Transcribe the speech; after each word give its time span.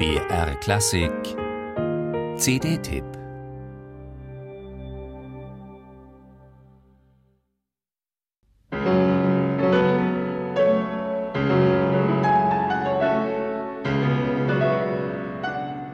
BR 0.00 0.54
Klassik 0.60 1.12
CD-Tipp 2.38 3.04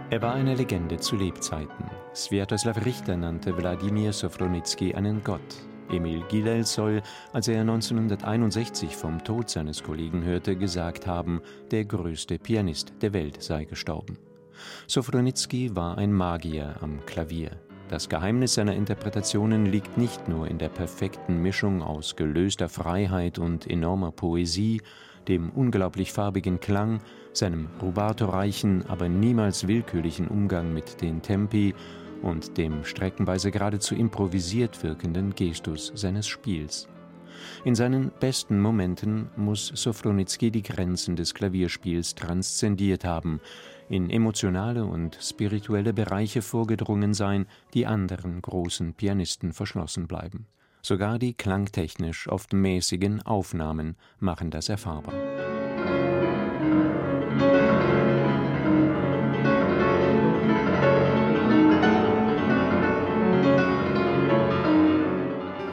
Er 0.09 0.23
war 0.23 0.35
eine 0.35 0.55
Legende 0.55 0.99
zu 0.99 1.17
Lebzeiten. 1.17 1.67
Sviatoslav 2.15 2.85
Richter 2.85 3.17
nannte 3.17 3.57
Wladimir 3.59 4.13
Sofronitsky 4.13 4.95
einen 4.95 5.25
Gott. 5.25 5.41
Emil 5.91 6.23
Gilel 6.29 6.65
soll, 6.65 7.03
als 7.33 7.49
er 7.49 7.61
1961 7.61 8.97
vom 8.97 9.23
Tod 9.23 9.49
seines 9.51 9.83
Kollegen 9.83 10.25
hörte, 10.25 10.57
gesagt 10.57 11.07
haben, 11.07 11.41
der 11.71 11.85
größte 11.85 12.39
Pianist 12.39 12.93
der 13.03 13.13
Welt 13.13 13.43
sei 13.43 13.65
gestorben. 13.65 14.19
Sofronitsky 14.87 15.75
war 15.77 15.99
ein 15.99 16.13
Magier 16.13 16.77
am 16.81 17.05
Klavier. 17.07 17.51
Das 17.89 18.09
Geheimnis 18.09 18.55
seiner 18.55 18.75
Interpretationen 18.75 19.67
liegt 19.67 19.97
nicht 19.97 20.29
nur 20.29 20.49
in 20.49 20.59
der 20.59 20.71
perfekten 20.71 21.41
Mischung 21.41 21.83
aus 21.83 22.17
gelöster 22.17 22.69
Freiheit 22.69 23.39
und 23.39 23.71
enormer 23.71 24.11
Poesie, 24.11 24.81
dem 25.29 25.51
unglaublich 25.51 26.13
farbigen 26.13 26.59
Klang, 26.59 27.01
seinem 27.33 27.69
rubato-reichen, 27.81 28.85
aber 28.89 29.09
niemals 29.09 29.69
willkürlichen 29.69 30.27
Umgang 30.27 30.73
mit 30.73 31.01
den 31.01 31.23
Tempi 31.23 31.75
und 32.23 32.57
dem 32.57 32.85
streckenweise 32.85 33.51
geradezu 33.51 33.95
improvisiert 33.95 34.83
wirkenden 34.83 35.35
Gestus 35.35 35.93
seines 35.95 36.27
Spiels. 36.27 36.89
In 37.65 37.75
seinen 37.75 38.11
besten 38.21 38.61
Momenten 38.61 39.29
muss 39.37 39.69
Sofronitsky 39.69 40.51
die 40.51 40.63
Grenzen 40.63 41.17
des 41.17 41.35
Klavierspiels 41.35 42.15
transzendiert 42.15 43.05
haben, 43.05 43.41
in 43.89 44.11
emotionale 44.11 44.85
und 44.85 45.19
spirituelle 45.21 45.93
Bereiche 45.93 46.43
vorgedrungen 46.43 47.15
sein, 47.15 47.47
die 47.75 47.87
anderen 47.87 48.43
großen 48.43 48.95
Pianisten 48.95 49.53
verschlossen 49.53 50.07
bleiben. 50.07 50.47
Sogar 50.83 51.19
die 51.19 51.35
klangtechnisch 51.35 52.29
oft 52.29 52.53
mäßigen 52.53 53.23
Aufnahmen 53.23 53.97
machen 54.19 54.51
das 54.51 54.69
erfahrbar. 54.69 55.15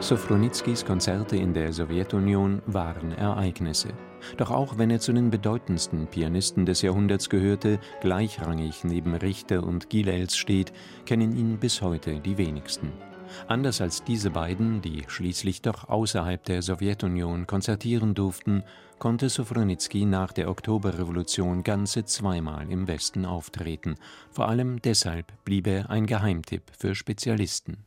Sofronitskys 0.04 0.84
Konzerte 0.84 1.34
in 1.36 1.54
der 1.54 1.72
Sowjetunion 1.72 2.60
waren 2.66 3.12
Ereignisse. 3.12 3.88
Doch 4.36 4.50
auch 4.50 4.76
wenn 4.76 4.90
er 4.90 5.00
zu 5.00 5.14
den 5.14 5.30
bedeutendsten 5.30 6.08
Pianisten 6.08 6.66
des 6.66 6.82
Jahrhunderts 6.82 7.30
gehörte, 7.30 7.80
gleichrangig 8.02 8.84
neben 8.84 9.14
Richter 9.14 9.64
und 9.64 9.88
Gilels 9.88 10.36
steht, 10.36 10.74
kennen 11.06 11.34
ihn 11.34 11.56
bis 11.56 11.80
heute 11.80 12.20
die 12.20 12.36
wenigsten. 12.36 12.92
Anders 13.48 13.80
als 13.80 14.04
diese 14.04 14.28
beiden, 14.28 14.82
die 14.82 15.04
schließlich 15.06 15.62
doch 15.62 15.88
außerhalb 15.88 16.44
der 16.44 16.60
Sowjetunion 16.60 17.46
konzertieren 17.46 18.12
durften, 18.12 18.62
konnte 18.98 19.30
Sofronitsky 19.30 20.04
nach 20.04 20.34
der 20.34 20.50
Oktoberrevolution 20.50 21.62
ganze 21.62 22.04
zweimal 22.04 22.70
im 22.70 22.88
Westen 22.88 23.24
auftreten. 23.24 23.94
Vor 24.30 24.50
allem 24.50 24.82
deshalb 24.82 25.32
blieb 25.46 25.66
er 25.66 25.88
ein 25.88 26.04
Geheimtipp 26.04 26.64
für 26.78 26.94
Spezialisten. 26.94 27.78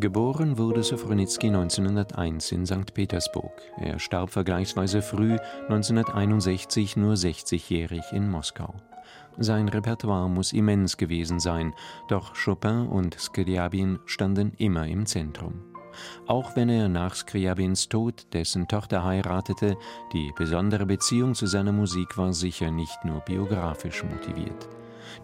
Geboren 0.00 0.58
wurde 0.58 0.84
Sofronitsky 0.84 1.48
1901 1.48 2.52
in 2.52 2.64
St. 2.66 2.94
Petersburg. 2.94 3.50
Er 3.78 3.98
starb 3.98 4.30
vergleichsweise 4.30 5.02
früh, 5.02 5.36
1961 5.62 6.96
nur 6.96 7.14
60-jährig 7.14 8.04
in 8.12 8.30
Moskau. 8.30 8.74
Sein 9.38 9.68
Repertoire 9.68 10.30
muss 10.30 10.52
immens 10.52 10.98
gewesen 10.98 11.40
sein, 11.40 11.74
doch 12.06 12.34
Chopin 12.36 12.86
und 12.86 13.18
Scriabin 13.18 13.98
standen 14.06 14.52
immer 14.58 14.86
im 14.86 15.04
Zentrum. 15.04 15.64
Auch 16.28 16.54
wenn 16.54 16.68
er 16.68 16.88
nach 16.88 17.16
Scriabins 17.16 17.88
Tod 17.88 18.32
dessen 18.32 18.68
Tochter 18.68 19.02
heiratete, 19.02 19.76
die 20.12 20.30
besondere 20.36 20.86
Beziehung 20.86 21.34
zu 21.34 21.46
seiner 21.46 21.72
Musik 21.72 22.16
war 22.16 22.32
sicher 22.32 22.70
nicht 22.70 23.04
nur 23.04 23.18
biografisch 23.18 24.04
motiviert. 24.04 24.68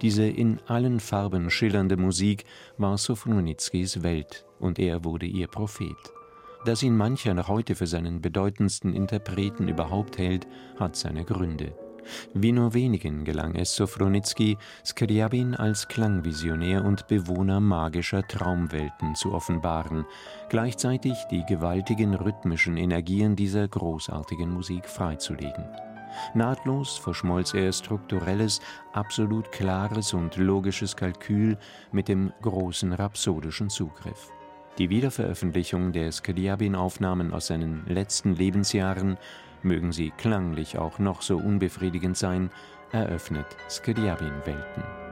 Diese 0.02 0.26
in 0.26 0.60
allen 0.66 1.00
Farben 1.00 1.50
schillernde 1.50 1.96
Musik 1.96 2.44
war 2.78 2.98
Sofronitskys 2.98 4.02
Welt 4.02 4.44
und 4.58 4.78
er 4.78 5.04
wurde 5.04 5.26
ihr 5.26 5.46
Prophet. 5.46 5.96
Dass 6.64 6.82
ihn 6.82 6.96
mancher 6.96 7.34
noch 7.34 7.48
heute 7.48 7.74
für 7.74 7.86
seinen 7.86 8.22
bedeutendsten 8.22 8.94
Interpreten 8.94 9.68
überhaupt 9.68 10.16
hält, 10.18 10.46
hat 10.78 10.96
seine 10.96 11.24
Gründe. 11.24 11.74
Wie 12.34 12.52
nur 12.52 12.74
wenigen 12.74 13.24
gelang 13.24 13.54
es 13.54 13.74
Sofronitsky, 13.74 14.58
Scriabin 14.84 15.54
als 15.54 15.88
Klangvisionär 15.88 16.84
und 16.84 17.06
Bewohner 17.06 17.60
magischer 17.60 18.26
Traumwelten 18.26 19.14
zu 19.14 19.32
offenbaren, 19.32 20.04
gleichzeitig 20.48 21.14
die 21.30 21.44
gewaltigen 21.46 22.14
rhythmischen 22.14 22.76
Energien 22.76 23.36
dieser 23.36 23.66
großartigen 23.68 24.50
Musik 24.50 24.88
freizulegen. 24.88 25.64
Nahtlos 26.34 26.98
verschmolz 26.98 27.54
er 27.54 27.72
strukturelles, 27.72 28.60
absolut 28.92 29.50
klares 29.52 30.14
und 30.14 30.36
logisches 30.36 30.96
Kalkül 30.96 31.58
mit 31.92 32.08
dem 32.08 32.32
großen 32.42 32.92
rhapsodischen 32.92 33.70
Zugriff. 33.70 34.30
Die 34.78 34.90
Wiederveröffentlichung 34.90 35.92
der 35.92 36.10
Scriabin-Aufnahmen 36.10 37.32
aus 37.32 37.46
seinen 37.46 37.84
letzten 37.86 38.34
Lebensjahren, 38.34 39.18
mögen 39.62 39.92
sie 39.92 40.10
klanglich 40.10 40.78
auch 40.78 40.98
noch 40.98 41.22
so 41.22 41.36
unbefriedigend 41.36 42.16
sein, 42.16 42.50
eröffnet 42.92 43.46
Scriabin-Welten. 43.68 45.03